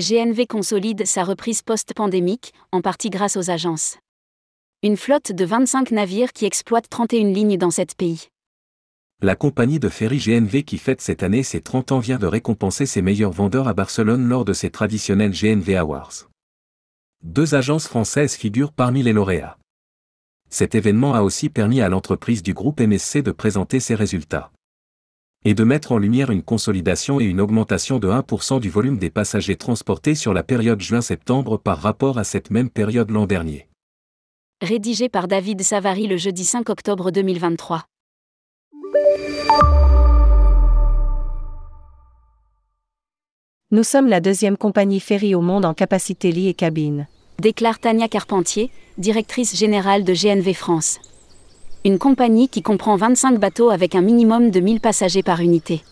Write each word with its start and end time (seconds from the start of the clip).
GNV 0.00 0.46
consolide 0.46 1.06
sa 1.06 1.24
reprise 1.24 1.60
post-pandémique, 1.60 2.54
en 2.72 2.80
partie 2.80 3.10
grâce 3.10 3.36
aux 3.36 3.50
agences. 3.50 3.98
Une 4.82 4.96
flotte 4.96 5.30
de 5.30 5.44
25 5.44 5.90
navires 5.90 6.32
qui 6.32 6.46
exploitent 6.46 6.88
31 6.88 7.32
lignes 7.32 7.58
dans 7.58 7.70
sept 7.70 7.94
pays. 7.94 8.28
La 9.20 9.36
compagnie 9.36 9.78
de 9.78 9.90
ferry 9.90 10.16
GNV 10.16 10.62
qui 10.62 10.78
fête 10.78 11.02
cette 11.02 11.22
année 11.22 11.42
ses 11.42 11.60
30 11.60 11.92
ans 11.92 11.98
vient 11.98 12.18
de 12.18 12.26
récompenser 12.26 12.86
ses 12.86 13.02
meilleurs 13.02 13.32
vendeurs 13.32 13.68
à 13.68 13.74
Barcelone 13.74 14.26
lors 14.26 14.46
de 14.46 14.54
ses 14.54 14.70
traditionnels 14.70 15.32
GNV 15.32 15.76
Awards. 15.76 16.30
Deux 17.22 17.54
agences 17.54 17.86
françaises 17.86 18.34
figurent 18.36 18.72
parmi 18.72 19.02
les 19.02 19.12
lauréats. 19.12 19.58
Cet 20.48 20.74
événement 20.74 21.12
a 21.12 21.20
aussi 21.20 21.50
permis 21.50 21.82
à 21.82 21.90
l'entreprise 21.90 22.42
du 22.42 22.54
groupe 22.54 22.80
MSC 22.80 23.18
de 23.18 23.32
présenter 23.32 23.80
ses 23.80 23.94
résultats 23.94 24.50
et 25.44 25.54
de 25.54 25.64
mettre 25.64 25.92
en 25.92 25.98
lumière 25.98 26.30
une 26.30 26.42
consolidation 26.42 27.18
et 27.18 27.24
une 27.24 27.40
augmentation 27.40 27.98
de 27.98 28.08
1% 28.08 28.60
du 28.60 28.68
volume 28.68 28.98
des 28.98 29.10
passagers 29.10 29.56
transportés 29.56 30.14
sur 30.14 30.34
la 30.34 30.42
période 30.42 30.80
juin-septembre 30.80 31.56
par 31.56 31.78
rapport 31.78 32.18
à 32.18 32.24
cette 32.24 32.50
même 32.50 32.68
période 32.68 33.10
l'an 33.10 33.26
dernier. 33.26 33.66
Rédigé 34.60 35.08
par 35.08 35.28
David 35.28 35.62
Savary 35.62 36.06
le 36.06 36.18
jeudi 36.18 36.44
5 36.44 36.68
octobre 36.68 37.10
2023. 37.10 37.86
Nous 43.72 43.84
sommes 43.84 44.08
la 44.08 44.20
deuxième 44.20 44.56
compagnie 44.56 45.00
ferry 45.00 45.34
au 45.34 45.40
monde 45.40 45.64
en 45.64 45.72
capacité 45.72 46.32
lit 46.32 46.48
et 46.48 46.54
cabine. 46.54 47.06
Déclare 47.38 47.78
Tania 47.78 48.08
Carpentier, 48.08 48.70
directrice 48.98 49.56
générale 49.56 50.04
de 50.04 50.12
GNV 50.12 50.52
France 50.52 51.00
une 51.84 51.98
compagnie 51.98 52.48
qui 52.48 52.60
comprend 52.60 52.96
25 52.96 53.38
bateaux 53.38 53.70
avec 53.70 53.94
un 53.94 54.02
minimum 54.02 54.50
de 54.50 54.60
1000 54.60 54.80
passagers 54.80 55.22
par 55.22 55.40
unité. 55.40 55.82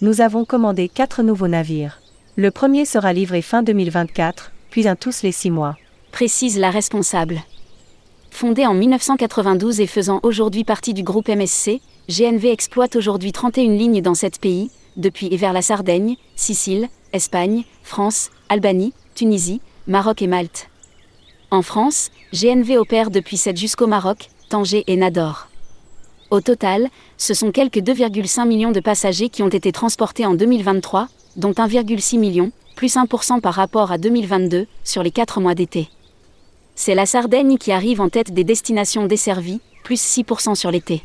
Nous 0.00 0.20
avons 0.20 0.44
commandé 0.44 0.88
4 0.88 1.22
nouveaux 1.22 1.46
navires. 1.46 2.00
Le 2.34 2.50
premier 2.50 2.84
sera 2.84 3.12
livré 3.12 3.40
fin 3.40 3.62
2024, 3.62 4.52
puis 4.70 4.88
un 4.88 4.96
tous 4.96 5.22
les 5.22 5.30
6 5.30 5.50
mois. 5.50 5.76
Précise 6.10 6.58
la 6.58 6.70
responsable. 6.70 7.40
Fondée 8.32 8.66
en 8.66 8.74
1992 8.74 9.80
et 9.80 9.86
faisant 9.86 10.18
aujourd'hui 10.24 10.64
partie 10.64 10.92
du 10.92 11.04
groupe 11.04 11.28
MSC, 11.28 11.80
GNV 12.08 12.50
exploite 12.50 12.96
aujourd'hui 12.96 13.30
31 13.30 13.76
lignes 13.76 14.02
dans 14.02 14.14
7 14.14 14.40
pays, 14.40 14.70
depuis 14.96 15.28
et 15.30 15.36
vers 15.36 15.52
la 15.52 15.62
Sardaigne, 15.62 16.16
Sicile, 16.34 16.88
Espagne, 17.12 17.62
France, 17.84 18.30
Albanie, 18.48 18.92
Tunisie, 19.14 19.60
Maroc 19.86 20.20
et 20.20 20.26
Malte. 20.26 20.68
En 21.52 21.62
France, 21.62 22.10
GNV 22.34 22.76
opère 22.76 23.10
depuis 23.10 23.36
7 23.36 23.56
jusqu'au 23.56 23.86
Maroc, 23.86 24.30
Tanger 24.48 24.84
et 24.86 24.96
Nador. 24.96 25.48
Au 26.30 26.40
total, 26.40 26.88
ce 27.16 27.34
sont 27.34 27.50
quelques 27.50 27.78
2,5 27.78 28.46
millions 28.46 28.70
de 28.70 28.78
passagers 28.78 29.28
qui 29.28 29.42
ont 29.42 29.48
été 29.48 29.72
transportés 29.72 30.24
en 30.24 30.34
2023, 30.34 31.08
dont 31.36 31.50
1,6 31.50 32.18
million, 32.18 32.52
plus 32.76 32.96
1% 32.96 33.40
par 33.40 33.54
rapport 33.54 33.90
à 33.90 33.98
2022, 33.98 34.66
sur 34.84 35.02
les 35.02 35.10
4 35.10 35.40
mois 35.40 35.56
d'été. 35.56 35.88
C'est 36.76 36.94
la 36.94 37.06
Sardaigne 37.06 37.58
qui 37.58 37.72
arrive 37.72 38.00
en 38.00 38.08
tête 38.08 38.32
des 38.32 38.44
destinations 38.44 39.06
desservies, 39.06 39.60
plus 39.82 40.00
6% 40.00 40.54
sur 40.54 40.70
l'été. 40.70 41.02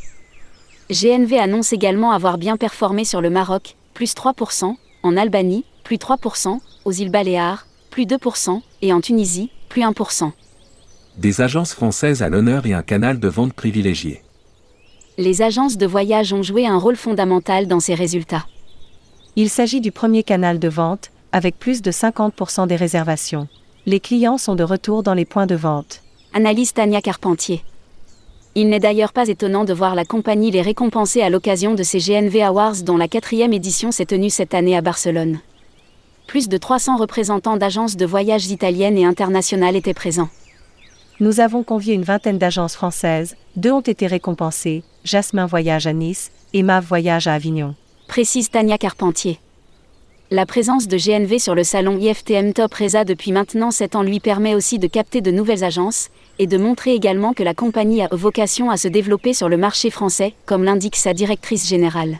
GNV 0.91 1.39
annonce 1.39 1.73
également 1.73 2.11
avoir 2.11 2.37
bien 2.37 2.57
performé 2.57 3.05
sur 3.05 3.21
le 3.21 3.31
Maroc, 3.31 3.75
plus 3.95 4.13
3%, 4.13 4.75
en 5.01 5.17
Albanie, 5.17 5.65
plus 5.83 5.97
3%, 5.97 6.59
aux 6.85 6.91
îles 6.91 7.11
Baléares, 7.11 7.65
plus 7.89 8.03
2%, 8.03 8.61
et 8.83 8.93
en 8.93 9.01
Tunisie, 9.01 9.49
plus 9.69 9.81
1% 9.81 10.31
des 11.17 11.41
agences 11.41 11.73
françaises 11.73 12.21
à 12.21 12.29
l'honneur 12.29 12.65
et 12.65 12.73
un 12.73 12.81
canal 12.81 13.19
de 13.19 13.27
vente 13.27 13.53
privilégié. 13.53 14.21
Les 15.17 15.41
agences 15.41 15.77
de 15.77 15.85
voyage 15.85 16.33
ont 16.33 16.43
joué 16.43 16.65
un 16.65 16.77
rôle 16.77 16.95
fondamental 16.95 17.67
dans 17.67 17.79
ces 17.79 17.93
résultats. 17.93 18.45
Il 19.35 19.49
s'agit 19.49 19.81
du 19.81 19.91
premier 19.91 20.23
canal 20.23 20.57
de 20.59 20.67
vente, 20.69 21.11
avec 21.31 21.57
plus 21.57 21.81
de 21.81 21.91
50% 21.91 22.67
des 22.67 22.75
réservations. 22.75 23.47
Les 23.85 23.99
clients 23.99 24.37
sont 24.37 24.55
de 24.55 24.63
retour 24.63 25.03
dans 25.03 25.13
les 25.13 25.25
points 25.25 25.45
de 25.45 25.55
vente. 25.55 26.01
Analyse 26.33 26.73
Tania 26.73 27.01
Carpentier. 27.01 27.63
Il 28.55 28.69
n'est 28.69 28.79
d'ailleurs 28.79 29.13
pas 29.13 29.27
étonnant 29.27 29.63
de 29.63 29.73
voir 29.73 29.95
la 29.95 30.05
compagnie 30.05 30.51
les 30.51 30.61
récompenser 30.61 31.21
à 31.21 31.29
l'occasion 31.29 31.73
de 31.73 31.83
ces 31.83 31.99
GNV 31.99 32.41
Awards 32.43 32.83
dont 32.83 32.97
la 32.97 33.07
quatrième 33.07 33.53
édition 33.53 33.91
s'est 33.91 34.05
tenue 34.05 34.29
cette 34.29 34.53
année 34.53 34.75
à 34.75 34.81
Barcelone. 34.81 35.39
Plus 36.27 36.49
de 36.49 36.57
300 36.57 36.97
représentants 36.97 37.57
d'agences 37.57 37.95
de 37.95 38.05
voyage 38.05 38.47
italiennes 38.47 38.97
et 38.97 39.05
internationales 39.05 39.75
étaient 39.75 39.93
présents. 39.93 40.29
Nous 41.21 41.39
avons 41.39 41.61
convié 41.61 41.93
une 41.93 42.01
vingtaine 42.01 42.39
d'agences 42.39 42.73
françaises, 42.73 43.35
deux 43.55 43.71
ont 43.71 43.81
été 43.81 44.07
récompensées, 44.07 44.81
Jasmin 45.03 45.45
Voyage 45.45 45.85
à 45.85 45.93
Nice 45.93 46.31
et 46.51 46.63
Mav 46.63 46.83
Voyage 46.83 47.27
à 47.27 47.35
Avignon. 47.35 47.75
Précise 48.07 48.49
Tania 48.49 48.79
Carpentier. 48.79 49.37
La 50.31 50.47
présence 50.47 50.87
de 50.87 50.97
GNV 50.97 51.37
sur 51.37 51.53
le 51.53 51.63
salon 51.63 51.99
IFTM 51.99 52.53
Top 52.53 52.73
Reza 52.73 53.05
depuis 53.05 53.31
maintenant 53.31 53.69
7 53.69 53.97
ans 53.97 54.01
lui 54.01 54.19
permet 54.19 54.55
aussi 54.55 54.79
de 54.79 54.87
capter 54.87 55.21
de 55.21 55.29
nouvelles 55.29 55.63
agences 55.63 56.09
et 56.39 56.47
de 56.47 56.57
montrer 56.57 56.95
également 56.95 57.33
que 57.33 57.43
la 57.43 57.53
compagnie 57.53 58.01
a 58.01 58.07
vocation 58.11 58.71
à 58.71 58.77
se 58.77 58.87
développer 58.87 59.35
sur 59.35 59.47
le 59.47 59.57
marché 59.57 59.91
français, 59.91 60.33
comme 60.47 60.63
l'indique 60.63 60.95
sa 60.95 61.13
directrice 61.13 61.67
générale. 61.67 62.17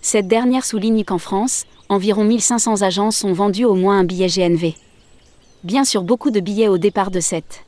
Cette 0.00 0.26
dernière 0.26 0.64
souligne 0.64 1.04
qu'en 1.04 1.18
France, 1.18 1.66
environ 1.90 2.24
1500 2.24 2.80
agences 2.80 3.24
ont 3.24 3.34
vendu 3.34 3.66
au 3.66 3.74
moins 3.74 3.98
un 3.98 4.04
billet 4.04 4.28
GNV. 4.28 4.74
Bien 5.64 5.84
sûr 5.84 6.02
beaucoup 6.02 6.30
de 6.30 6.40
billets 6.40 6.68
au 6.68 6.78
départ 6.78 7.10
de 7.10 7.20
cette. 7.20 7.65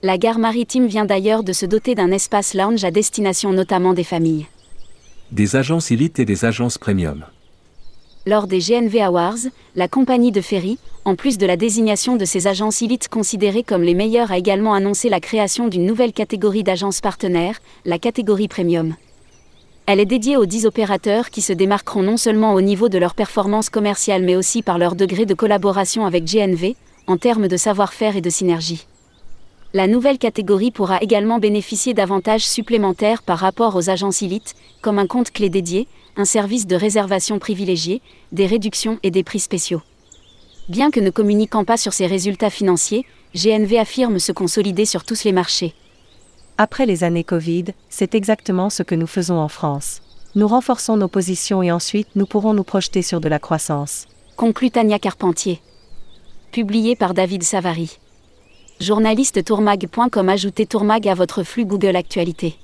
La 0.00 0.16
gare 0.16 0.38
maritime 0.38 0.86
vient 0.86 1.04
d'ailleurs 1.04 1.42
de 1.42 1.52
se 1.52 1.66
doter 1.66 1.96
d'un 1.96 2.12
espace 2.12 2.54
lounge 2.54 2.84
à 2.84 2.92
destination 2.92 3.52
notamment 3.52 3.94
des 3.94 4.04
familles. 4.04 4.46
Des 5.32 5.56
agences 5.56 5.90
élites 5.90 6.20
et 6.20 6.24
des 6.24 6.44
agences 6.44 6.78
premium. 6.78 7.24
Lors 8.24 8.46
des 8.46 8.60
GNV 8.60 9.02
Awards, 9.02 9.48
la 9.74 9.88
compagnie 9.88 10.30
de 10.30 10.40
ferry, 10.40 10.78
en 11.04 11.16
plus 11.16 11.36
de 11.36 11.46
la 11.46 11.56
désignation 11.56 12.14
de 12.14 12.24
ces 12.24 12.46
agences 12.46 12.80
élites 12.80 13.08
considérées 13.08 13.64
comme 13.64 13.82
les 13.82 13.94
meilleures, 13.94 14.30
a 14.30 14.38
également 14.38 14.72
annoncé 14.72 15.08
la 15.08 15.18
création 15.18 15.66
d'une 15.66 15.84
nouvelle 15.84 16.12
catégorie 16.12 16.62
d'agences 16.62 17.00
partenaires, 17.00 17.58
la 17.84 17.98
catégorie 17.98 18.46
premium. 18.46 18.94
Elle 19.86 19.98
est 19.98 20.06
dédiée 20.06 20.36
aux 20.36 20.46
10 20.46 20.66
opérateurs 20.66 21.30
qui 21.30 21.42
se 21.42 21.52
démarqueront 21.52 22.04
non 22.04 22.18
seulement 22.18 22.54
au 22.54 22.60
niveau 22.60 22.88
de 22.88 22.98
leur 22.98 23.16
performance 23.16 23.68
commerciale 23.68 24.22
mais 24.22 24.36
aussi 24.36 24.62
par 24.62 24.78
leur 24.78 24.94
degré 24.94 25.26
de 25.26 25.34
collaboration 25.34 26.06
avec 26.06 26.24
GNV, 26.24 26.76
en 27.08 27.16
termes 27.16 27.48
de 27.48 27.56
savoir-faire 27.56 28.16
et 28.16 28.20
de 28.20 28.30
synergie. 28.30 28.86
La 29.74 29.86
nouvelle 29.86 30.16
catégorie 30.16 30.70
pourra 30.70 30.98
également 31.02 31.38
bénéficier 31.38 31.92
d'avantages 31.92 32.46
supplémentaires 32.46 33.22
par 33.22 33.38
rapport 33.38 33.76
aux 33.76 33.90
agences 33.90 34.22
élites, 34.22 34.54
comme 34.80 34.98
un 34.98 35.06
compte 35.06 35.30
clé 35.30 35.50
dédié, 35.50 35.86
un 36.16 36.24
service 36.24 36.66
de 36.66 36.74
réservation 36.74 37.38
privilégié, 37.38 38.00
des 38.32 38.46
réductions 38.46 38.98
et 39.02 39.10
des 39.10 39.22
prix 39.22 39.40
spéciaux. 39.40 39.82
Bien 40.70 40.90
que 40.90 41.00
ne 41.00 41.10
communiquant 41.10 41.66
pas 41.66 41.76
sur 41.76 41.92
ses 41.92 42.06
résultats 42.06 42.48
financiers, 42.48 43.04
GNV 43.34 43.78
affirme 43.78 44.18
se 44.18 44.32
consolider 44.32 44.86
sur 44.86 45.04
tous 45.04 45.24
les 45.24 45.32
marchés. 45.32 45.74
Après 46.56 46.86
les 46.86 47.04
années 47.04 47.24
Covid, 47.24 47.66
c'est 47.90 48.14
exactement 48.14 48.70
ce 48.70 48.82
que 48.82 48.94
nous 48.94 49.06
faisons 49.06 49.38
en 49.38 49.48
France. 49.48 50.00
Nous 50.34 50.48
renforçons 50.48 50.96
nos 50.96 51.08
positions 51.08 51.62
et 51.62 51.70
ensuite 51.70 52.08
nous 52.16 52.26
pourrons 52.26 52.54
nous 52.54 52.64
projeter 52.64 53.02
sur 53.02 53.20
de 53.20 53.28
la 53.28 53.38
croissance. 53.38 54.06
Conclut 54.34 54.70
Tania 54.70 54.98
Carpentier. 54.98 55.60
Publié 56.52 56.96
par 56.96 57.12
David 57.12 57.42
Savary 57.42 57.98
journaliste 58.80 59.44
tourmag.com 59.44 60.28
ajoutez 60.28 60.66
tourmag 60.66 61.08
à 61.08 61.14
votre 61.14 61.42
flux 61.42 61.64
Google 61.64 61.96
Actualité. 61.96 62.56